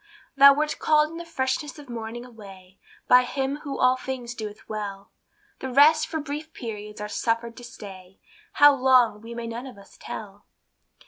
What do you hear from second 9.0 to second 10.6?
we may none of us tell.